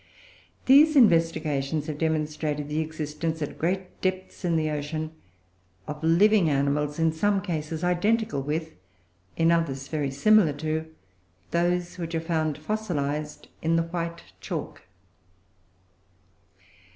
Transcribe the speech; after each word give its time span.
These 0.65 0.95
investigations 0.95 1.85
have 1.85 1.99
demonstrated 1.99 2.67
the 2.67 2.79
existence, 2.79 3.39
at 3.43 3.59
great 3.59 4.01
depths 4.01 4.43
in 4.43 4.55
the 4.55 4.71
ocean, 4.71 5.11
of 5.85 6.03
living 6.03 6.49
animals 6.49 6.97
in 6.97 7.11
some 7.11 7.39
cases 7.39 7.83
identical 7.83 8.41
with, 8.41 8.71
in 9.37 9.51
others 9.51 9.89
very 9.89 10.09
similar 10.09 10.53
to, 10.53 10.87
those 11.51 11.99
which 11.99 12.15
are 12.15 12.19
found 12.19 12.57
fossilised 12.57 13.47
in 13.61 13.75
the 13.75 13.83
white 13.93 14.23
chalk. 14.41 14.81